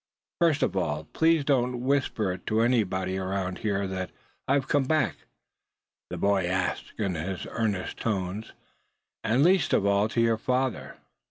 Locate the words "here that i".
3.59-4.55